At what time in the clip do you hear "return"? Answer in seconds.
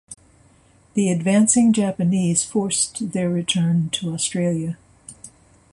3.29-3.91